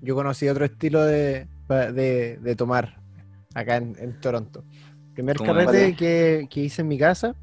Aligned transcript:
yo 0.00 0.14
conocí 0.14 0.48
otro 0.48 0.64
estilo 0.64 1.04
de, 1.04 1.46
de, 1.68 2.38
de 2.40 2.56
tomar 2.56 3.00
acá 3.54 3.76
en, 3.76 3.96
en 3.98 4.20
Toronto. 4.20 4.64
Primer 5.14 5.36
¿Cómo 5.36 5.54
carrete 5.54 5.94
que, 5.94 6.48
que 6.50 6.60
hice 6.60 6.82
en 6.82 6.88
mi 6.88 6.98
casa, 6.98 7.34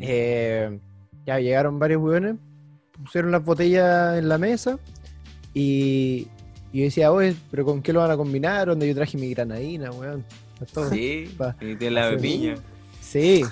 eh, 0.00 0.78
ya 1.26 1.38
llegaron 1.40 1.78
varios 1.78 2.02
hueones, 2.02 2.36
pusieron 3.02 3.30
las 3.30 3.44
botellas 3.44 4.18
en 4.18 4.28
la 4.28 4.38
mesa 4.38 4.78
y, 5.54 6.28
y 6.72 6.78
yo 6.78 6.84
decía, 6.84 7.12
oye, 7.12 7.34
pero 7.50 7.64
¿con 7.64 7.82
qué 7.82 7.92
lo 7.92 8.00
van 8.00 8.10
a 8.10 8.16
combinar? 8.16 8.68
Donde 8.68 8.86
yo 8.88 8.94
traje 8.94 9.16
mi 9.16 9.30
granadina, 9.30 9.90
weón. 9.90 10.24
Todo. 10.72 10.88
Sí, 10.90 11.34
Pa- 11.36 11.56
y 11.60 11.74
de 11.74 11.90
la 11.90 12.16
piña. 12.16 12.54
Sí. 13.00 13.44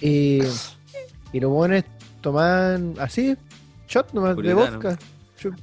y, 0.00 0.40
y 1.32 1.40
los 1.40 1.50
buenos 1.50 1.84
tomaban 2.20 2.94
así, 2.98 3.36
shot 3.88 4.12
nomás 4.12 4.34
Puritano. 4.34 4.60
de 4.64 4.70
vodka. 4.70 4.98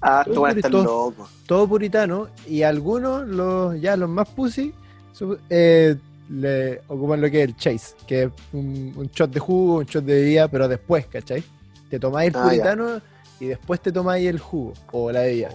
Ah, 0.01 0.23
todo 0.25 0.45
puri- 0.45 0.69
loco. 0.83 1.27
todo 1.47 1.67
puritano. 1.67 2.27
Y 2.47 2.61
algunos, 2.63 3.27
los 3.27 3.79
ya 3.81 3.95
los 3.97 4.09
más 4.09 4.29
pussy, 4.29 4.73
su- 5.13 5.37
eh, 5.49 5.95
le 6.29 6.81
ocupan 6.87 7.21
lo 7.21 7.29
que 7.29 7.43
es 7.43 7.49
el 7.49 7.55
chase, 7.57 7.95
que 8.07 8.23
es 8.23 8.29
un, 8.53 8.93
un 8.95 9.07
shot 9.07 9.31
de 9.31 9.39
jugo, 9.39 9.77
un 9.79 9.85
shot 9.85 10.03
de 10.05 10.13
bebida, 10.15 10.47
pero 10.47 10.67
después, 10.67 11.05
¿cachai? 11.07 11.43
Te 11.89 11.99
tomáis 11.99 12.29
el 12.29 12.35
Ah, 12.35 12.39
ya. 12.39 12.45
puritano 12.49 13.01
y 13.39 13.45
después 13.47 13.81
te 13.81 13.91
tomáis 13.91 14.27
el 14.27 14.39
jugo 14.39 14.73
o 14.91 15.11
la 15.11 15.21
bebida. 15.21 15.49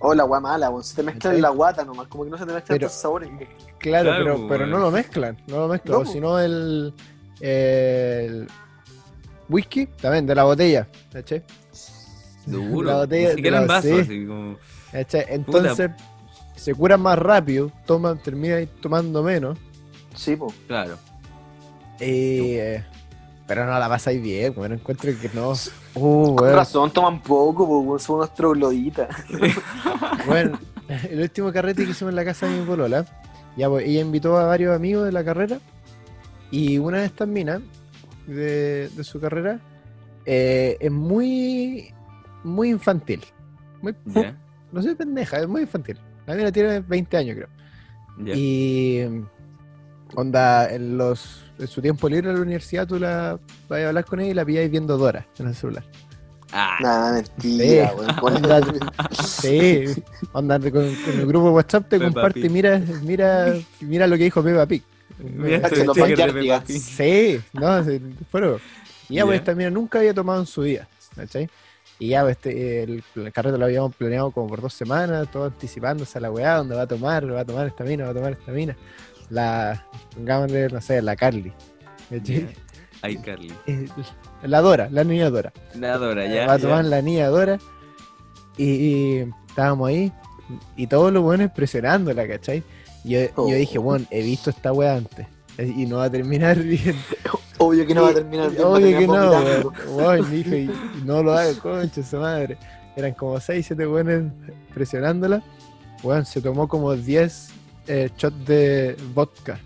Oh, 0.00 0.12
la 0.14 0.22
agua 0.24 0.40
mala, 0.40 0.70
weón. 0.70 0.82
Se 0.84 0.96
te 0.96 1.02
mezcla 1.02 1.20
¿Cachai? 1.30 1.36
en 1.36 1.42
la 1.42 1.48
guata 1.50 1.84
nomás, 1.84 2.08
como 2.08 2.24
que 2.24 2.30
no 2.30 2.36
se 2.38 2.44
te 2.46 2.52
mezclan 2.52 2.76
Pero- 2.78 2.86
estos 2.86 3.00
sabores. 3.02 3.30
Claro, 3.78 4.10
Claro, 4.10 4.24
pero, 4.36 4.48
pero 4.48 4.66
no 4.66 4.78
lo 4.78 4.90
mezclan, 4.90 5.36
no 5.46 5.58
lo 5.60 5.68
mezclan, 5.68 5.92
No, 5.94 6.00
o 6.02 6.06
sino 6.06 6.38
el, 6.38 6.92
el 7.40 8.46
whisky 9.48 9.86
también 9.86 10.26
de 10.26 10.34
la 10.34 10.44
botella, 10.44 10.88
¿cachai? 11.12 11.42
Duro. 12.50 12.88
La 12.88 12.96
botella 12.96 13.28
Ni 13.30 13.34
siquiera 13.36 13.62
en 13.62 13.66
vaso, 13.66 13.88
sí. 13.88 14.00
así 14.00 14.26
como. 14.26 14.56
Entonces 14.92 15.90
se 16.56 16.74
curan 16.74 17.00
más 17.00 17.18
rápido, 17.18 17.70
toman, 17.84 18.18
terminan 18.18 18.68
tomando 18.80 19.22
menos, 19.22 19.58
Sí, 20.14 20.36
po. 20.36 20.52
Claro. 20.68 20.96
y, 22.00 22.54
eh, 22.54 22.84
pero 23.46 23.66
no 23.66 23.78
la 23.78 23.88
pasáis 23.88 24.22
bien, 24.22 24.54
bueno, 24.54 24.76
encuentro 24.76 25.10
que 25.20 25.30
no. 25.34 25.52
Uh, 25.94 26.34
Con 26.36 26.52
razón, 26.52 26.90
toman 26.90 27.20
poco, 27.20 27.66
po. 27.66 27.98
Son 27.98 28.16
unos 28.16 28.32
trogloditas. 28.34 29.08
bueno, 30.26 30.58
el 31.10 31.20
último 31.20 31.52
carrete 31.52 31.84
que 31.84 31.90
hicimos 31.90 32.12
en 32.12 32.16
la 32.16 32.24
casa 32.24 32.46
de 32.46 32.58
mi 32.58 32.64
polola, 32.64 33.04
ya 33.56 33.68
pues, 33.68 33.86
ella 33.86 34.00
invitó 34.00 34.38
a 34.38 34.46
varios 34.46 34.74
amigos 34.74 35.04
de 35.04 35.12
la 35.12 35.24
carrera 35.24 35.58
y 36.50 36.78
una 36.78 36.98
de 36.98 37.06
estas 37.06 37.28
minas 37.28 37.60
de, 38.26 38.88
de 38.88 39.04
su 39.04 39.20
carrera 39.20 39.60
eh, 40.26 40.76
es 40.80 40.90
muy 40.90 41.93
muy 42.44 42.70
infantil. 42.70 43.24
Muy, 43.82 43.94
Ya. 44.06 44.36
no 44.72 44.82
sé, 44.82 44.94
pendeja, 44.94 45.40
es 45.40 45.48
muy 45.48 45.62
infantil. 45.62 45.98
La 46.26 46.34
mina 46.34 46.52
tiene 46.52 46.80
20 46.80 47.16
años, 47.16 47.36
creo. 47.36 47.48
Ya. 48.24 48.34
Y 48.36 49.06
onda, 50.14 50.70
en 50.72 50.96
los 50.96 51.40
en 51.58 51.68
su 51.68 51.80
tiempo 51.80 52.08
libre 52.08 52.30
en 52.30 52.36
la 52.36 52.42
universidad 52.42 52.86
tú 52.86 52.98
la 52.98 53.38
vas 53.68 53.80
a 53.80 53.88
hablar 53.88 54.04
con 54.04 54.18
ella 54.20 54.30
y 54.30 54.34
la 54.34 54.44
pilláis 54.44 54.70
viendo 54.70 54.96
Dora 54.98 55.26
en 55.38 55.48
el 55.48 55.54
celular. 55.54 55.84
Ah, 56.52 56.76
Nah, 56.80 57.12
mentira, 57.14 57.90
Sí. 57.90 57.96
Onda, 58.22 58.60
sí, 59.10 59.84
onda, 60.32 60.58
con, 60.60 60.70
con 60.72 61.14
el 61.20 61.26
grupo 61.26 61.46
de 61.46 61.52
WhatsApp 61.52 61.88
te 61.88 61.98
Peppa 61.98 62.12
comparte, 62.12 62.40
Pig. 62.42 62.50
mira, 62.50 62.80
mira, 63.02 63.54
mira 63.80 64.06
lo 64.06 64.16
que 64.16 64.24
dijo 64.24 64.42
Peppa 64.42 64.66
Pig. 64.66 64.82
mira. 65.18 65.68
Peppa 65.68 66.60
Pig. 66.64 66.78
Sí, 66.80 67.40
no, 67.54 67.82
sí, 67.84 68.00
fueron. 68.30 68.58
Y 69.08 69.14
ya, 69.16 69.24
pues 69.24 69.40
esta 69.40 69.54
mina 69.54 69.70
nunca 69.70 69.98
había 69.98 70.14
tomado 70.14 70.40
en 70.40 70.46
su 70.46 70.62
vida, 70.62 70.86
¿cachai? 71.16 71.48
Y 71.98 72.08
ya, 72.08 72.22
pues 72.22 72.36
este, 72.36 72.82
el, 72.82 73.04
el 73.16 73.32
carrete 73.32 73.56
lo 73.56 73.64
habíamos 73.66 73.94
planeado 73.94 74.30
como 74.32 74.48
por 74.48 74.60
dos 74.60 74.74
semanas, 74.74 75.30
todo 75.30 75.44
anticipándose 75.44 76.18
a 76.18 76.20
la 76.20 76.30
weá, 76.30 76.56
donde 76.56 76.74
va 76.74 76.82
a 76.82 76.86
tomar, 76.88 77.32
va 77.32 77.40
a 77.40 77.44
tomar 77.44 77.66
esta 77.68 77.84
mina, 77.84 78.04
va 78.04 78.10
a 78.10 78.14
tomar 78.14 78.32
esta 78.32 78.50
mina. 78.52 78.76
La, 79.30 79.86
pongámosle, 80.14 80.68
no 80.68 80.80
sé, 80.80 81.00
la 81.02 81.14
Carly. 81.16 81.52
¿cachai? 82.10 82.48
Ay, 83.02 83.16
Carly. 83.18 83.52
Eh, 83.66 83.86
La 84.42 84.60
Dora, 84.60 84.88
la 84.90 85.04
niña 85.04 85.30
Dora. 85.30 85.52
La 85.74 85.96
Dora, 85.98 86.26
ya. 86.26 86.46
va 86.46 86.54
a 86.54 86.56
ya. 86.56 86.62
tomar 86.62 86.84
la 86.84 87.00
niña 87.00 87.28
Dora. 87.28 87.58
Y, 88.56 88.64
y 88.64 89.32
estábamos 89.48 89.88
ahí, 89.88 90.12
y 90.76 90.86
todos 90.86 91.12
los 91.12 91.22
buenos 91.22 91.50
presionándola, 91.52 92.26
¿cachai? 92.28 92.62
Y 93.04 93.10
yo, 93.10 93.20
Oh. 93.36 93.48
yo 93.48 93.56
dije, 93.56 93.78
bueno, 93.78 94.04
he 94.10 94.22
visto 94.22 94.50
esta 94.50 94.72
weá 94.72 94.96
antes. 94.96 95.26
Y 95.58 95.86
no 95.86 95.98
va 95.98 96.04
a 96.04 96.10
terminar 96.10 96.58
bien. 96.62 96.96
Obvio 97.66 97.86
que 97.86 97.94
no 97.94 98.02
va 98.02 98.10
a 98.10 98.14
terminar 98.14 98.50
bien. 98.50 98.62
Obvio 98.64 98.98
que 98.98 99.06
no, 99.06 99.30
weón. 99.30 99.72
Weón, 99.90 100.30
dije, 100.30 100.58
y 100.58 100.64
y 100.64 101.02
no 101.04 101.22
lo 101.22 101.32
haga, 101.34 101.52
concha 101.60 102.02
su 102.02 102.16
madre. 102.16 102.56
Eran 102.96 103.12
como 103.14 103.40
6, 103.40 103.66
7 103.66 103.86
weones 103.86 104.32
presionándola. 104.72 105.42
Weón, 106.02 106.24
se 106.26 106.40
tomó 106.40 106.68
como 106.68 106.94
10 106.94 107.48
eh, 107.88 108.10
shots 108.16 108.44
de 108.46 108.96
vodka 109.14 109.58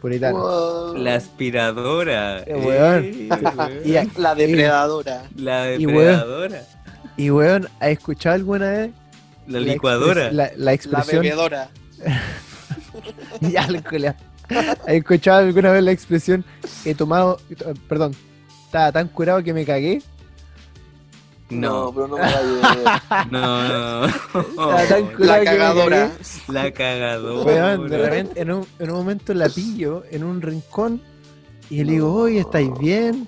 puritano. 0.00 0.38
Wow. 0.38 0.94
La 0.96 1.16
aspiradora. 1.16 2.40
Eh, 2.44 2.54
weón. 2.54 3.04
Eh, 3.04 3.82
Y, 3.84 3.96
a- 3.96 4.06
La 4.16 4.34
depredadora. 4.34 5.22
La 5.36 5.74
y 5.74 5.86
weón. 5.86 5.96
depredadora. 5.98 6.62
y 7.16 7.30
weón, 7.30 7.68
¿has 7.80 7.88
escuchado 7.90 8.34
alguna 8.36 8.70
vez 8.70 8.90
La 9.46 9.60
licuadora. 9.60 10.30
La, 10.32 10.46
la 10.46 10.50
La 10.56 10.72
expresión. 10.72 11.22
bebedora. 11.22 11.68
Ya, 13.40 13.66
la 13.68 13.82
culia. 13.82 14.16
¿Has 14.86 14.88
escuchado 14.94 15.38
alguna 15.46 15.72
vez 15.72 15.82
la 15.82 15.92
expresión 15.92 16.44
he 16.84 16.94
tomado, 16.94 17.38
perdón, 17.88 18.14
estaba 18.64 18.92
tan 18.92 19.08
curado 19.08 19.42
que 19.42 19.52
me 19.52 19.64
cagué? 19.64 20.02
No, 21.50 21.90
pero 21.94 22.08
no 22.08 22.16
me 22.16 22.22
la 22.22 23.26
no, 23.30 23.68
no. 23.68 24.06
Estaba 24.06 24.84
tan 24.86 25.06
curado 25.06 25.26
La 25.26 25.34
que 25.38 25.40
me 25.40 25.44
cagadora. 25.56 25.96
cagué. 26.08 26.18
La 26.48 26.70
cagadora. 26.72 27.44
Weón, 27.46 27.88
de 27.88 27.98
repente, 27.98 28.40
en 28.42 28.52
un, 28.52 28.66
en 28.78 28.90
un 28.90 28.96
momento 28.96 29.32
la 29.32 29.48
pillo 29.48 30.02
en 30.10 30.24
un 30.24 30.42
rincón 30.42 31.00
y 31.70 31.84
le 31.84 31.92
digo, 31.92 32.12
oye, 32.14 32.40
¿estáis 32.40 32.70
bien? 32.78 33.26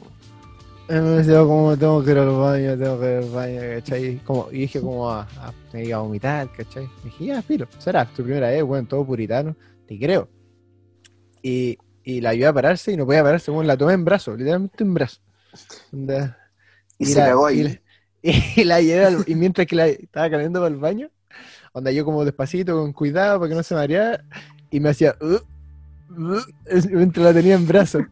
Y 0.90 0.92
me 0.92 1.00
decía, 1.00 1.38
como 1.40 1.76
tengo 1.78 2.02
que 2.04 2.10
ir 2.10 2.18
al 2.18 2.30
baño, 2.30 2.76
tengo 2.76 3.00
que 3.00 3.06
ir 3.06 3.16
al 3.24 3.30
baño, 3.30 3.60
¿cachai? 3.76 4.16
Como, 4.24 4.48
y 4.50 4.58
dije, 4.60 4.80
como, 4.80 5.08
a, 5.10 5.20
a- 5.22 5.52
me 5.72 5.84
iba 5.84 5.96
a 5.96 6.00
vomitar, 6.00 6.50
¿cachai? 6.52 6.84
Y 7.02 7.04
dije, 7.06 7.24
ya, 7.26 7.40
filo, 7.42 7.68
será, 7.78 8.04
tu 8.04 8.22
primera 8.22 8.48
vez, 8.48 8.62
weón, 8.62 8.86
todo 8.86 9.02
puritano, 9.06 9.54
te 9.86 9.98
creo. 9.98 10.28
Y, 11.42 11.78
y 12.04 12.20
la 12.20 12.30
ayudé 12.30 12.46
a 12.46 12.52
pararse 12.52 12.92
y 12.92 12.96
no 12.96 13.06
podía 13.06 13.22
pararse, 13.22 13.50
weón, 13.50 13.66
la 13.66 13.76
tomé 13.76 13.94
en 13.94 14.04
brazo, 14.04 14.36
literalmente 14.36 14.84
en 14.84 14.94
brazo. 14.94 15.20
Y 16.98 17.06
se 17.06 17.18
la- 17.20 17.26
Y, 17.56 17.60
ahí. 17.66 17.80
y 18.56 18.64
la 18.64 18.80
llevé 18.80 19.04
al- 19.06 19.24
y 19.26 19.34
mientras 19.34 19.66
que 19.66 19.76
la 19.76 19.86
estaba 19.88 20.28
caminando 20.30 20.60
para 20.60 20.74
el 20.74 20.80
baño, 20.80 21.08
onda 21.72 21.90
yo 21.90 22.04
como 22.04 22.24
despacito, 22.24 22.76
con 22.76 22.92
cuidado 22.92 23.38
para 23.38 23.48
que 23.48 23.54
no 23.54 23.62
se 23.62 23.74
mareara, 23.74 24.24
y 24.70 24.80
me 24.80 24.90
hacía 24.90 25.16
"Uh, 25.20 25.38
uh", 26.22 26.40
mientras 26.90 27.24
la 27.26 27.32
tenía 27.32 27.54
en 27.54 27.66
brazos. 27.66 28.02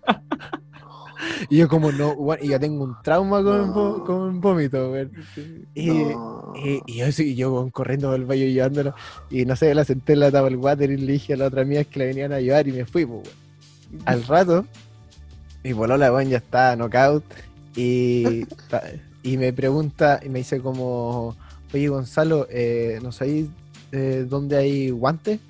Y 1.49 1.59
yo 1.59 1.69
como 1.69 1.91
no, 1.93 2.17
y 2.41 2.49
yo 2.49 2.61
tengo 2.61 2.85
un 2.85 2.97
trauma 3.03 3.43
con, 3.43 3.73
vo- 3.75 4.03
con 4.05 4.41
vómito. 4.41 4.95
Y, 5.75 5.89
No. 6.15 6.53
y, 6.57 6.83
y 6.87 6.97
yo, 6.99 7.13
sí, 7.13 7.35
yo 7.35 7.69
corriendo 7.73 8.09
por 8.09 8.17
el 8.19 8.25
baño 8.27 8.45
y 8.45 8.53
llevándola. 8.55 8.95
Y 9.31 9.45
no 9.45 9.55
sé, 9.57 9.75
la 9.75 9.85
senté 9.85 10.15
en 10.15 10.21
la 10.21 10.31
tapa 10.31 10.47
del 10.47 10.57
water 10.57 10.91
y 10.91 10.97
le 10.97 11.13
dije 11.13 11.35
a 11.35 11.37
la 11.37 11.47
otra 11.47 11.63
amiga 11.63 11.85
que 11.85 11.99
la 11.99 12.05
venían 12.07 12.33
a 12.33 12.37
ayudar 12.37 12.67
y 12.69 12.73
me 12.73 12.85
fui, 12.85 13.05
pues. 13.07 13.29
Al 14.05 14.25
rato, 14.25 14.67
mi 15.65 15.73
polola, 15.75 16.13
weón, 16.13 16.29
ya 16.31 16.39
está 16.39 16.75
knockout. 16.77 17.25
Y, 17.77 18.45
y 19.23 19.37
me 19.37 19.53
pregunta, 19.53 20.21
y 20.25 20.29
me 20.29 20.41
dice 20.41 20.61
como, 20.61 21.37
oye 21.73 21.89
Gonzalo, 21.89 22.47
eh, 22.51 22.99
¿no 23.03 23.13
sabéis 23.13 23.49
eh, 23.93 24.27
dónde 24.29 24.57
hay 24.57 24.91
guantes? 24.91 25.41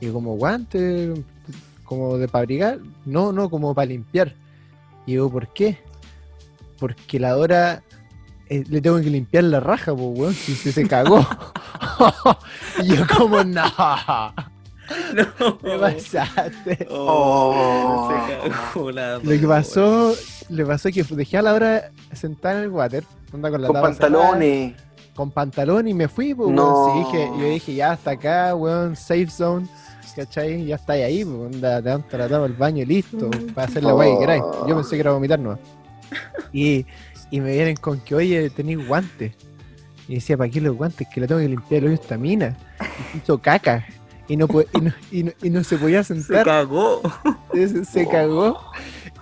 Y 0.00 0.08
como, 0.08 0.36
¿guantes? 0.36 1.18
¿Como 1.84 2.18
de 2.18 2.28
para 2.28 2.42
abrigar? 2.42 2.80
No, 3.04 3.32
no, 3.32 3.48
como 3.48 3.74
para 3.74 3.86
limpiar. 3.86 4.34
Y 5.06 5.14
yo, 5.14 5.30
¿por 5.30 5.48
qué? 5.52 5.78
Porque 6.78 7.18
la 7.20 7.30
Dora 7.32 7.82
eh, 8.48 8.64
le 8.68 8.80
tengo 8.80 8.96
que 9.00 9.10
limpiar 9.10 9.44
la 9.44 9.60
raja, 9.60 9.94
pues, 9.94 10.06
weón, 10.18 10.34
si 10.34 10.54
se, 10.54 10.72
se 10.72 10.86
cagó. 10.86 11.20
y 12.82 12.96
yo 12.96 13.04
como, 13.16 13.42
no, 13.44 13.62
No. 15.14 15.58
me 15.62 15.78
pasaste. 15.78 16.86
Oh. 16.90 18.12
Se 18.42 18.50
cagó 18.50 18.90
la 18.90 19.14
Lo 19.18 19.22
que 19.30 19.46
pasó, 19.46 20.14
le 20.48 20.64
pasó 20.64 20.90
que 20.90 21.02
dejé 21.02 21.38
a 21.38 21.42
la 21.42 21.54
hora 21.54 21.90
sentada 22.12 22.58
en 22.58 22.64
el 22.64 22.70
water, 22.70 23.04
onda 23.32 23.50
con 23.50 23.62
la 23.62 23.68
Con 23.68 23.76
cerrada, 23.76 23.88
pantalones. 23.98 24.74
con 25.14 25.30
pantalón 25.30 25.88
y 25.88 25.94
me 25.94 26.08
fui, 26.08 26.34
pues, 26.34 26.50
No. 26.50 26.84
weón. 26.86 27.04
Sí, 27.04 27.10
dije, 27.12 27.30
yo 27.38 27.44
dije, 27.50 27.74
ya 27.74 27.92
hasta 27.92 28.12
acá, 28.12 28.54
weón, 28.54 28.94
safe 28.96 29.28
zone, 29.28 29.66
¿cachai? 30.16 30.64
Ya 30.66 30.76
está 30.76 30.94
ahí, 30.94 31.24
pues, 31.24 31.36
onda, 31.54 31.78
te 31.82 31.84
levanta 31.88 32.18
la 32.18 32.28
tapa 32.28 32.42
del 32.44 32.52
baño 32.54 32.82
y 32.82 32.86
listo, 32.86 33.30
para 33.54 33.68
hacer 33.68 33.82
la 33.84 33.92
Oh. 33.92 33.96
guay 33.96 34.12
que 34.14 34.20
queráis. 34.20 34.42
Yo 34.66 34.74
pensé 34.74 34.96
que 34.96 35.00
era 35.00 35.12
vomitar 35.12 35.38
nomás. 35.38 35.58
Y, 36.52 36.86
y 37.30 37.40
me 37.40 37.52
vienen 37.52 37.76
con 37.76 38.00
que, 38.00 38.14
oye, 38.14 38.50
tenéis 38.50 38.86
guantes. 38.86 39.32
Y 40.08 40.14
decía, 40.16 40.36
¿para 40.36 40.50
qué 40.50 40.60
los 40.60 40.76
guantes? 40.76 41.06
Que 41.12 41.20
le 41.20 41.26
tengo 41.26 41.40
que 41.40 41.48
limpiar 41.48 41.80
el 41.82 41.86
hoyo 41.86 41.94
esta 41.94 42.16
mina. 42.16 42.56
Y 43.14 43.18
hizo 43.18 43.38
caca. 43.38 43.84
Y 44.28 44.36
no, 44.36 44.46
y 44.72 44.80
no, 44.80 44.92
y 45.12 45.22
no- 45.24 45.32
y 45.42 45.50
no 45.50 45.62
se 45.64 45.76
podía 45.78 46.02
Se 46.02 46.14
sentar. 46.14 46.44
cagó. 46.46 47.02
Se, 47.52 47.84
se 47.84 48.08
cagó. 48.08 48.58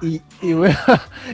Y, 0.03 0.21
y 0.43 0.53
bueno, 0.55 0.77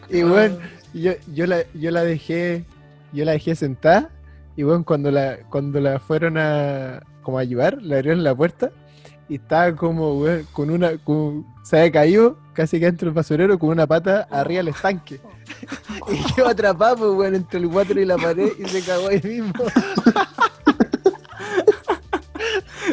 y 0.08 0.22
bueno, 0.22 0.56
yo, 0.94 1.12
yo, 1.32 1.46
la, 1.46 1.62
yo 1.74 1.90
la 1.90 2.02
dejé, 2.04 2.64
yo 3.12 3.24
la 3.24 3.32
dejé 3.32 3.54
sentada. 3.54 4.10
Y 4.56 4.60
Y 4.60 4.64
bueno, 4.64 4.84
cuando 4.84 5.10
la, 5.10 5.38
cuando 5.48 5.80
la 5.80 5.98
fueron 5.98 6.36
a 6.38 7.02
como 7.22 7.38
a 7.38 7.42
ayudar, 7.42 7.80
le 7.82 7.96
abrieron 7.96 8.22
la 8.24 8.34
puerta 8.34 8.70
y 9.30 9.36
estaba 9.36 9.74
como, 9.74 10.18
weón, 10.18 10.46
con 10.52 10.68
una, 10.70 10.98
con- 10.98 11.46
se 11.62 11.78
había 11.78 11.92
caído 11.92 12.36
casi 12.52 12.78
que 12.80 12.84
dentro 12.86 13.06
del 13.06 13.14
basurero 13.14 13.58
con 13.58 13.70
una 13.70 13.86
pata 13.86 14.26
arriba 14.30 14.58
del 14.58 14.68
estanque. 14.68 15.20
Y 16.10 16.32
quedó 16.34 16.48
atrapado, 16.48 16.96
pues, 16.96 17.10
weón, 17.12 17.34
entre 17.36 17.60
el 17.60 17.66
water 17.66 17.96
y 17.96 18.04
la 18.04 18.16
pared 18.18 18.50
y 18.58 18.68
se 18.68 18.82
cagó 18.82 19.08
ahí 19.08 19.20
mismo. 19.22 19.64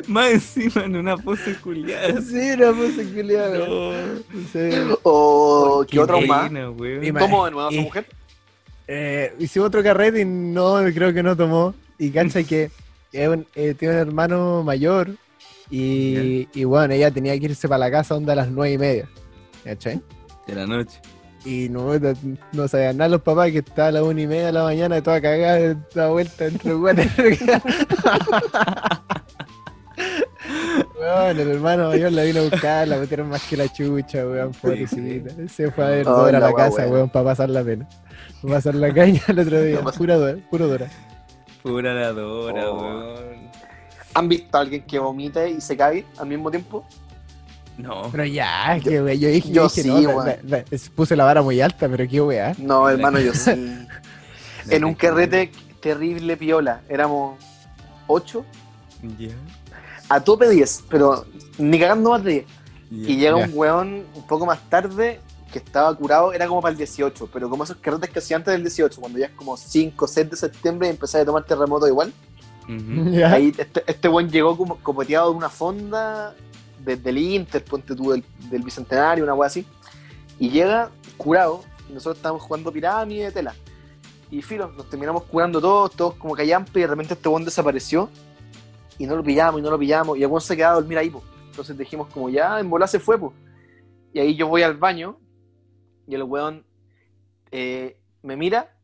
Más 0.07 0.29
encima 0.31 0.85
en 0.85 0.95
una 0.95 1.17
pose 1.17 1.55
culiada. 1.55 2.21
Sí, 2.21 2.51
una 2.51 2.71
posibilidad, 2.71 3.51
weón. 3.51 4.23
No. 4.31 4.41
Sí. 4.53 4.69
O 5.03 5.85
¿qué 5.89 5.99
otros 5.99 6.25
más? 6.27 6.47
pena, 6.49 6.69
weón. 6.69 7.03
Y 7.03 7.11
ma- 7.11 7.19
¿Tomó 7.21 7.45
de 7.45 7.51
nuevo 7.51 7.67
a 7.67 7.71
su 7.71 7.81
mujer? 7.81 8.05
Eh, 8.87 9.33
hicimos 9.39 9.67
otro 9.67 9.83
carrete 9.83 10.21
y 10.21 10.25
no, 10.25 10.75
creo 10.93 11.13
que 11.13 11.23
no 11.23 11.35
tomó. 11.35 11.73
Y 11.97 12.11
cancha 12.11 12.43
que 12.43 12.69
eh, 13.11 13.73
tiene 13.77 13.95
un 13.95 13.99
hermano 13.99 14.61
mayor 14.63 15.09
y, 15.69 16.47
y 16.53 16.63
bueno, 16.63 16.93
ella 16.93 17.11
tenía 17.11 17.37
que 17.39 17.45
irse 17.45 17.67
para 17.67 17.79
la 17.79 17.91
casa 17.91 18.15
onda 18.15 18.33
a 18.33 18.35
las 18.37 18.49
nueve 18.49 18.73
y 18.73 18.77
media. 18.77 19.09
¿Cachai? 19.63 20.01
De 20.47 20.55
la 20.55 20.65
noche. 20.65 20.99
Y 21.45 21.69
no, 21.69 21.91
no 22.53 22.67
sabían 22.67 22.97
nada 22.97 23.09
los 23.09 23.21
papás 23.21 23.51
que 23.51 23.59
estaba 23.59 23.87
a 23.89 23.91
las 23.91 24.03
una 24.03 24.21
y 24.21 24.27
media 24.27 24.47
de 24.47 24.51
la 24.53 24.63
mañana 24.63 25.01
toda 25.01 25.21
cagada, 25.21 25.75
toda 25.93 26.09
vuelta 26.09 26.45
dentro 26.45 26.71
del 26.73 26.81
water. 26.81 27.09
Weón, 30.99 31.39
el 31.39 31.51
hermano 31.51 31.89
mayor 31.89 32.11
la 32.11 32.23
vino 32.23 32.39
a 32.41 32.43
buscar, 32.43 32.87
la 32.87 32.97
metieron 32.97 33.29
más 33.29 33.43
que 33.47 33.57
la 33.57 33.71
chucha, 33.71 34.25
weón, 34.25 34.51
pobrecita. 34.51 35.31
Se 35.47 35.71
fue 35.71 35.85
a 35.85 35.89
ver 35.89 35.97
Ay, 36.07 36.13
Dora 36.13 36.37
a 36.37 36.41
la 36.41 36.53
casa, 36.53 36.87
weón, 36.87 37.09
para 37.09 37.25
pasar 37.25 37.49
la 37.49 37.63
pena. 37.63 37.87
Para 38.41 38.55
pasar 38.55 38.75
la 38.75 38.93
caña 38.93 39.21
el 39.27 39.39
otro 39.39 39.61
día. 39.61 39.81
Pura 39.97 40.15
Dora, 40.15 40.37
puro 40.49 40.67
Dora. 40.67 40.87
Pura 41.63 41.93
la 41.93 42.11
Dora, 42.13 42.69
Oh. 42.71 42.81
weón. 42.81 43.47
¿Han 44.17 44.27
visto 44.29 44.57
a 44.57 44.61
alguien 44.61 44.83
que 44.83 44.97
vomite 44.99 45.49
y 45.49 45.61
se 45.61 45.77
cague 45.77 46.05
al 46.17 46.27
mismo 46.27 46.49
tiempo? 46.49 46.85
No. 47.77 48.09
Pero 48.11 48.25
ya, 48.25 48.79
que 48.83 49.01
weón, 49.01 49.19
yo 49.19 49.29
dije, 49.29 49.51
yo 49.51 49.63
dije, 49.63 49.83
sí, 49.83 49.87
no, 49.89 50.01
la- 50.01 50.07
weón. 50.09 50.25
la- 50.25 50.57
la- 50.57 50.63
puse 50.95 51.15
la 51.15 51.23
vara 51.25 51.41
muy 51.43 51.61
alta, 51.61 51.87
pero 51.87 52.07
qué 52.09 52.19
weá. 52.21 52.55
No, 52.57 52.89
hermano, 52.89 53.19
yo 53.19 53.31
sí. 53.35 53.51
en 54.69 54.83
un 54.85 54.95
carrete 54.95 55.51
terrible 55.79 56.35
piola. 56.37 56.81
Éramos 56.89 57.37
ocho, 58.07 58.43
a 60.09 60.19
tope 60.21 60.49
10, 60.49 60.85
pero 60.89 61.25
ni 61.59 61.79
cagando 61.79 62.09
más 62.11 62.23
de 62.23 62.31
10. 62.31 62.45
ya. 62.89 63.11
Y 63.11 63.17
llega 63.17 63.35
un 63.35 63.51
weón 63.53 64.03
un 64.15 64.23
poco 64.27 64.45
más 64.45 64.59
tarde 64.69 65.19
que 65.51 65.59
estaba 65.59 65.95
curado, 65.95 66.33
era 66.33 66.47
como 66.47 66.61
para 66.61 66.71
el 66.71 66.77
18, 66.77 67.29
pero 67.31 67.49
como 67.49 67.63
esos 67.63 67.77
carretes 67.77 68.09
que 68.09 68.19
hacía 68.19 68.37
antes 68.37 68.51
del 68.51 68.63
18, 68.63 68.99
cuando 68.99 69.19
ya 69.19 69.27
es 69.27 69.31
como 69.33 69.55
5 69.55 70.07
6 70.07 70.29
de 70.31 70.35
septiembre 70.35 70.87
y 70.87 70.91
empezaba 70.91 71.21
a 71.21 71.25
tomar 71.25 71.43
terremoto 71.45 71.87
igual. 71.87 72.11
Ujú. 72.67 73.09
Ya. 73.11 73.33
Ahí 73.33 73.53
este, 73.57 73.83
este 73.87 74.09
weón 74.09 74.29
llegó 74.29 74.57
como 74.57 74.77
copeteado 74.77 75.31
de 75.31 75.37
una 75.37 75.49
fonda 75.49 76.35
desde 76.83 77.09
el 77.09 77.17
Inter, 77.17 77.63
ponte 77.63 77.95
tú, 77.95 78.11
del, 78.11 78.23
del 78.49 78.61
Bicentenario, 78.61 79.23
una 79.23 79.33
wea 79.33 79.47
así. 79.47 79.65
Y 80.39 80.49
llega 80.49 80.91
curado, 81.17 81.63
y 81.89 81.93
nosotros 81.93 82.17
estábamos 82.17 82.43
jugando 82.43 82.71
pirámide 82.71 83.25
de 83.25 83.31
tela. 83.31 83.55
Y 84.29 84.41
filo, 84.41 84.71
nos 84.75 84.89
terminamos 84.89 85.23
curando 85.23 85.59
todos, 85.61 85.91
todos 85.91 86.13
como 86.15 86.35
callampe, 86.35 86.79
y 86.79 86.81
de 86.83 86.87
repente 86.87 87.13
este 87.13 87.29
weón 87.29 87.45
desapareció. 87.45 88.09
Y 88.97 89.05
no 89.05 89.15
lo 89.15 89.23
pillamos, 89.23 89.59
y 89.59 89.63
no 89.63 89.69
lo 89.69 89.79
pillamos, 89.79 90.17
y 90.17 90.23
el 90.23 90.27
weón 90.27 90.41
se 90.41 90.55
quedaba 90.55 90.73
a 90.73 90.79
dormir 90.79 90.97
ahí, 90.97 91.09
po. 91.09 91.23
Entonces 91.49 91.77
dijimos 91.77 92.07
como 92.13 92.29
ya, 92.29 92.59
en 92.59 92.69
bola 92.69 92.87
se 92.87 92.99
fue, 92.99 93.17
po. 93.17 93.33
Y 94.13 94.19
ahí 94.19 94.35
yo 94.35 94.47
voy 94.47 94.63
al 94.63 94.75
baño, 94.75 95.17
y 96.07 96.15
el 96.15 96.23
weón 96.23 96.65
eh, 97.51 97.99
me 98.21 98.35
mira, 98.35 98.75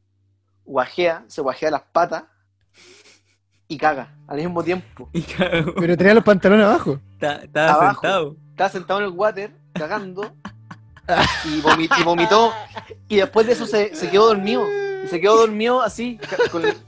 guajea, 0.65 1.25
se 1.27 1.41
guajea 1.41 1.71
las 1.71 1.83
patas, 1.83 2.25
y 3.73 3.77
caga 3.77 4.09
al 4.27 4.37
mismo 4.37 4.63
tiempo. 4.63 5.09
Y. 5.13 5.21
Pero 5.23 5.97
tenía 5.97 6.13
los 6.13 6.23
pantalones 6.23 6.65
abajo. 6.65 6.99
Estaba 7.19 7.73
Abajo. 7.73 8.01
sentado. 8.01 8.35
estaba 8.51 8.69
sentado 8.69 8.99
en 8.99 9.05
el 9.07 9.11
water, 9.11 9.51
cagando, 9.73 10.31
y, 11.45 11.61
vomi- 11.61 11.89
y 11.99 12.03
vomitó, 12.03 12.51
y 13.09 13.17
después 13.17 13.45
de 13.47 13.53
eso 13.53 13.65
se, 13.65 13.95
se 13.95 14.09
quedó 14.09 14.27
dormido. 14.27 14.63
Y 15.03 15.07
se 15.07 15.19
quedó 15.19 15.35
dormido 15.35 15.81
así, 15.81 16.17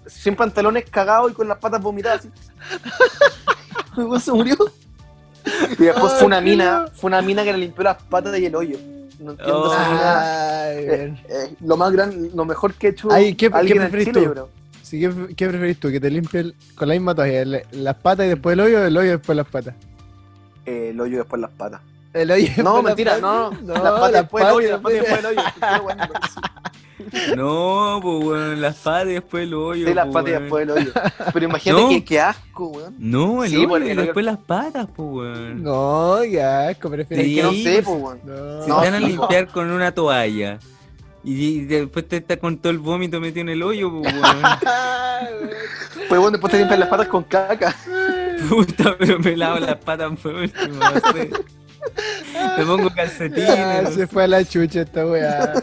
sin 0.06 0.38
pantalones 0.38 0.90
cagados 0.90 1.32
y 1.32 1.34
con 1.34 1.50
las 1.50 1.58
patas 1.58 1.82
vomitadas 1.82 2.20
así. 2.20 2.30
Luego 3.98 4.20
se 4.20 4.32
murió. 4.32 4.56
Y 5.78 5.84
después 5.84 6.14
fue 6.14 6.26
una 6.26 6.40
mina, 6.42 6.86
fue 6.94 7.10
una 7.10 7.22
mina 7.22 7.44
que 7.44 7.52
le 7.52 7.60
limpió 7.60 7.84
las 7.84 8.02
patas 8.04 8.38
y 8.40 8.46
el 8.46 8.56
hoyo. 8.56 8.78
No 9.20 9.32
entiendo 9.32 9.64
Oh. 9.64 9.74
esa 9.74 9.90
mina. 9.90 10.22
Ay, 10.64 10.78
Eh, 10.78 11.24
eh, 11.30 11.56
lo 11.62 11.78
más 11.78 11.92
grande, 11.92 12.32
lo 12.34 12.46
mejor 12.46 12.74
que 12.74 12.88
he 12.88 12.90
hecho 12.92 13.10
Ay, 13.12 13.36
¿qué- 13.36 13.50
qué 13.50 13.58
alguien 13.58 13.82
en 13.82 13.92
Chile, 13.92 14.12
tú? 14.34 14.48
Sí, 14.86 15.00
¿qué, 15.00 15.36
qué 15.36 15.48
preferís 15.48 15.80
tú? 15.80 15.90
¿Que 15.90 16.00
te 16.00 16.12
limpie 16.12 16.40
el- 16.42 16.56
con 16.76 16.88
la 16.88 16.94
misma 16.94 17.16
toalla 17.16 17.42
el- 17.42 17.62
las 17.72 17.96
patas 17.96 18.28
y 18.28 18.30
después 18.30 18.54
el 18.54 18.60
hoyo 18.60 18.82
o 18.82 18.84
el 18.86 18.96
hoyo 18.96 19.08
y 19.08 19.12
después 19.12 19.36
las 19.36 19.48
patas? 19.48 19.74
Eh, 20.66 20.90
el 20.92 21.02
hoyo 21.02 21.18
después 21.18 21.42
las 21.42 21.52
patas. 21.52 21.82
El 22.14 22.30
hoyo 22.32 22.48
No, 22.64 22.76
las 22.76 22.84
mentira, 22.84 23.12
patas. 23.20 23.22
no, 23.24 23.52
no. 23.52 23.62
No, 23.62 23.74
las 23.84 23.94
patas 23.94 24.12
después 24.14 24.46
el 24.46 24.52
hoyo, 24.52 24.70
las 24.72 24.80
patas 24.82 25.00
después 25.00 25.20
el 25.20 25.26
hoyo. 25.26 25.42
Qué. 25.60 26.16
No, 27.36 28.00
pues 28.02 28.24
weón, 28.26 28.62
las 28.62 28.76
patas 28.78 29.08
y 29.10 29.14
después 29.14 29.44
el 29.44 29.54
hoyo. 29.54 29.88
Sí, 29.88 29.94
las 29.94 30.08
po, 30.08 30.14
patas 30.14 30.30
y 30.30 30.34
después 30.34 30.64
el 30.64 30.72
hoyo. 30.72 30.92
Pero 31.34 31.46
imagínate 31.46 31.82
No. 31.84 31.90
que 31.90 32.04
qué 32.06 32.20
asco, 32.22 32.68
weón. 32.68 32.96
No, 32.98 33.44
el 33.44 33.50
Sí, 33.50 33.58
hoyo 33.58 33.78
y 33.86 33.90
el 33.90 33.98
hoyo. 34.00 34.06
después 34.08 34.26
las 34.26 34.38
patas, 34.38 34.88
pues 34.96 35.10
weón. 35.12 35.62
No, 35.64 36.24
ya, 36.24 36.72
es 36.72 36.78
que 36.78 36.90
prefiero 36.90 37.24
Sí, 37.24 37.36
que 37.36 37.44
no 37.44 37.50
pues, 37.50 37.64
sé, 37.64 37.84
pues, 37.84 38.02
weón. 38.02 38.20
No, 38.26 38.66
te 38.66 38.72
van 38.72 38.94
a 38.94 39.00
limpiar 39.00 39.48
con 39.48 39.70
una 39.72 39.92
toalla 39.92 40.58
y, 41.26 41.46
y 41.62 41.66
después 41.66 42.08
te 42.08 42.18
está 42.18 42.38
con 42.38 42.58
todo 42.60 42.72
el 42.72 42.80
vómito 42.80 43.20
metido 43.20 43.42
en 43.42 43.50
el 43.50 43.64
hoyo, 43.64 43.92
pues. 44.02 44.14
Pues 46.08 46.22
bueno, 46.22 46.32
después 46.32 46.52
te 46.52 46.60
limpias 46.60 46.80
las 46.80 46.90
patas 46.90 47.08
con 47.08 47.24
caca. 47.24 47.76
Puta, 48.50 48.96
pero 49.00 49.18
me 49.20 49.36
lavo 49.36 49.60
las 49.60 49.78
patas 49.78 50.12
por 50.20 50.36
último, 50.36 50.76
no 50.76 51.12
sé. 51.12 51.32
Me 52.58 52.66
pongo 52.66 52.90
Ah, 52.90 52.96
calcetines. 52.96 53.84
no 53.84 53.92
se 53.92 54.08
fue 54.08 54.24
a 54.26 54.28
la 54.28 54.44
chucha 54.46 54.82
esta 54.82 55.06
weá. 55.06 55.54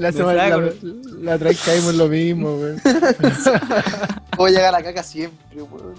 La, 0.00 0.10
semana, 0.10 0.48
la, 0.48 0.72
la 1.20 1.34
otra 1.36 1.48
vez 1.50 1.62
caímos 1.64 1.94
lo 1.94 2.08
mismo, 2.08 2.54
weón. 2.56 2.80
Voy 4.36 4.50
a 4.50 4.54
llegar 4.54 4.74
a 4.74 4.78
la 4.78 4.82
caca 4.82 5.02
siempre, 5.02 5.62
weón. 5.62 5.94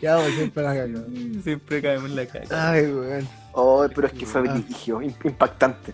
Ya 0.00 0.16
vamos 0.16 0.32
siempre 0.32 0.66
a 0.66 0.72
la 0.72 0.86
caca. 0.86 1.04
Siempre 1.42 1.82
caemos 1.82 2.10
en 2.10 2.16
la 2.16 2.26
caca. 2.26 2.70
Ay, 2.72 2.86
weón. 2.86 3.28
Oh, 3.52 3.86
pero 3.94 4.06
es 4.06 4.12
que 4.14 4.24
fue 4.24 4.42
Ah. 4.48 4.54
litigio, 4.54 5.02
impactante. 5.02 5.92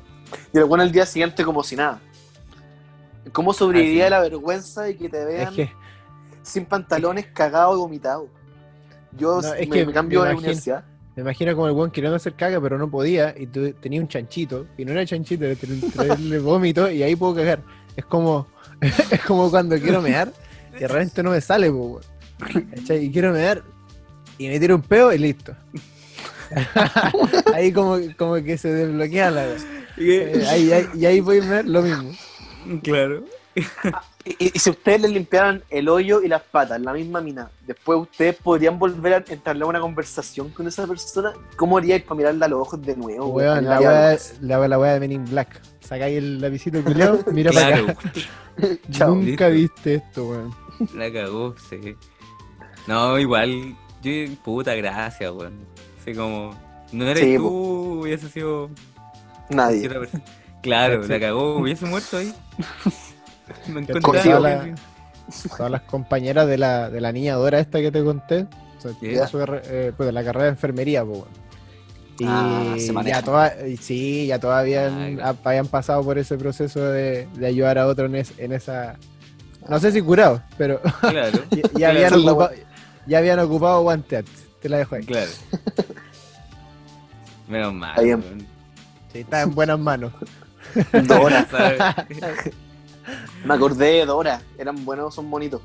Y 0.53 0.59
el 0.59 0.65
bueno 0.65 0.85
el 0.85 0.93
día 0.93 1.07
siguiente 1.07 1.45
como 1.45 1.65
si 1.65 1.75
nada. 1.75 2.01
¿Cómo 3.39 3.53
sobrevivía 3.55 4.05
sí. 4.07 4.11
la 4.11 4.21
vergüenza 4.21 4.83
de 4.83 4.97
que 4.97 5.09
te 5.09 5.21
Es 5.23 5.27
vean 5.27 5.55
que, 5.55 5.73
sin 6.43 6.65
pantalones 6.67 7.27
cagados 7.27 7.77
y 7.77 7.79
vomitados? 7.79 8.29
Yo 9.17 9.41
No, 9.41 9.55
es 9.55 9.69
me, 9.69 9.75
que 9.77 9.87
me 9.87 9.93
cambio 9.93 10.23
de 10.25 10.35
universidad. 10.35 10.85
me 11.15 11.23
imagino 11.23 11.55
como 11.55 11.69
el 11.69 11.73
weón 11.75 11.91
queriendo 11.93 12.17
hacer 12.17 12.35
caca, 12.35 12.61
pero 12.61 12.77
no 12.79 12.91
podía. 12.91 13.33
Y 13.39 13.47
tú 13.47 13.73
tenías 13.75 14.03
un 14.03 14.09
chanchito. 14.09 14.67
Y 14.77 14.85
no 14.85 14.91
era 14.93 15.07
chanchito, 15.07 15.45
era 15.45 15.55
tra- 15.55 15.93
traerle 15.93 16.39
vómito. 16.41 16.91
Y 16.91 17.03
ahí 17.05 17.15
puedo 17.17 17.37
cagar. 17.37 17.61
Es 17.97 18.05
como, 18.05 18.49
es 18.81 19.21
como 19.25 19.51
cuando 19.51 19.79
quiero 19.79 20.03
mear. 20.03 20.33
Y 20.77 20.81
de 20.81 20.89
repente 20.89 21.23
no 21.23 21.31
me 21.31 21.41
sale, 21.41 21.71
po. 21.71 22.01
Y 22.89 23.11
quiero 23.13 23.33
mear. 23.33 23.63
Y 24.37 24.49
me 24.49 24.59
tiro 24.61 24.75
un 24.77 24.83
peo 24.83 25.13
y 25.13 25.19
listo. 25.19 25.55
ahí 27.55 27.73
como, 27.73 27.99
como 28.17 28.35
que 28.37 28.59
se 28.59 28.73
desbloquea 28.73 29.31
la. 29.31 29.47
Eh, 30.01 30.47
ahí, 30.49 30.71
ahí- 30.73 30.87
y 30.95 31.07
ahí 31.07 31.19
voy 31.21 31.41
a 31.41 31.45
ver 31.51 31.67
lo 31.69 31.83
mismo. 31.83 32.13
Claro. 32.83 33.25
Y, 34.25 34.59
si 34.59 34.71
ustedes 34.71 35.01
les 35.01 35.11
limpiaran 35.11 35.63
el 35.71 35.89
hoyo 35.89 36.23
y 36.23 36.29
las 36.29 36.43
patas, 36.43 36.81
la 36.81 36.93
misma 36.93 37.21
mina, 37.21 37.51
después 37.67 37.99
ustedes 38.01 38.37
podrían 38.37 38.79
volver 38.79 39.15
a 39.15 39.25
entablar 39.33 39.69
una 39.69 39.81
conversación 39.81 40.51
con 40.51 40.67
esa 40.67 40.87
persona. 40.87 41.33
¿Cómo 41.57 41.79
haríais 41.79 42.03
para 42.03 42.17
mirarla 42.17 42.47
a 42.47 42.49
los 42.49 42.61
ojos 42.61 42.83
de 42.83 42.97
nuevo? 42.97 43.29
Weón, 43.29 43.65
la 43.65 43.81
vergüenza. 43.81 44.35
la, 44.41 44.69
la 44.69 44.93
de 44.95 45.01
Men 45.01 45.13
in 45.13 45.25
Black. 45.25 45.61
Sacáis 45.81 46.19
el 46.19 46.41
lapicito 46.41 46.83
culiao, 46.85 47.21
mira 47.33 47.51
para 47.51 47.77
acá. 47.79 47.97
Chao. 48.91 49.15
Nunca 49.15 49.49
listo. 49.49 49.75
viste 49.75 49.95
esto, 49.95 50.29
weón. 50.29 50.55
la 50.95 51.13
cagó, 51.13 51.55
sí. 51.71 51.97
No, 52.87 53.19
igual, 53.19 53.75
yo, 54.03 54.13
puta 54.45 54.75
gracias, 54.75 55.33
weón. 55.33 55.55
Así 56.01 56.15
como, 56.15 56.55
no 56.93 57.07
eres 57.07 57.25
Sí, 57.25 57.37
tú, 57.37 58.01
hubiese 58.03 58.29
sido 58.29 58.71
Nadie. 59.49 59.89
Claro, 60.63 61.03
la 61.07 61.21
cagó, 61.21 61.57
hubiese 61.59 61.87
muerto 61.87 62.17
ahí. 62.19 62.35
Me 63.69 63.83
todas 63.87 64.27
las- 64.43 64.65
bien. 64.65 64.77
Todas 65.57 65.71
las 65.71 65.83
compañeras 65.83 66.47
de 66.47 66.57
la, 66.59 66.89
de 66.91 67.01
la 67.01 67.13
niña 67.13 67.35
Dora 67.35 67.61
esta 67.61 67.81
que 67.81 67.91
te 67.93 68.03
conté, 68.03 68.47
o 68.79 68.81
sea, 68.81 68.93
su 69.29 69.39
eh, 69.43 69.93
pues, 69.97 70.07
de 70.07 70.13
la 70.13 70.25
carrera 70.25 70.45
de 70.45 70.51
enfermería, 70.51 71.05
pues. 71.05 71.23
Y 72.19 72.25
Ah, 72.27 72.75
se 72.79 72.93
ya 73.05 73.23
y 73.69 73.77
sí, 73.77 74.27
ya 74.27 74.39
todavía 74.41 74.87
Ay, 74.87 75.13
habían, 75.21 75.37
habían 75.45 75.67
pasado 75.69 76.03
por 76.03 76.19
ese 76.19 76.37
proceso 76.37 76.81
de, 76.81 77.29
de 77.35 77.47
ayudar 77.47 77.79
a 77.79 77.87
otro 77.87 78.07
en, 78.07 78.17
es- 78.17 78.33
en 78.39 78.53
esa, 78.53 78.97
no 79.69 79.79
sé 79.79 79.93
si 79.93 80.01
curado, 80.01 80.43
pero 80.57 80.81
Claro, 81.01 81.39
ya, 81.51 81.63
ya 81.79 81.89
habían, 81.91 82.25
la 82.25 82.33
ocupado, 82.33 82.51
ya 83.07 83.19
habían 83.19 83.39
ocupado 83.39 83.83
guante 83.83 84.17
antes. 84.17 84.47
Te 84.61 84.69
la 84.69 84.79
dejo 84.79 84.97
ahí. 84.97 85.05
claro. 85.05 85.31
Menos 87.49 87.73
mal. 87.73 87.95
Está. 87.97 88.21
Sí, 89.13 89.19
está 89.21 89.43
en 89.43 89.55
buenas 89.55 89.79
manos. 89.79 90.13
Dora. 91.07 91.47
Me 93.45 93.55
acordé 93.55 93.87
de 93.87 94.07
Dora. 94.07 94.41
Eran 94.59 94.85
buenos, 94.85 95.15
son 95.15 95.31
bonitos. 95.31 95.63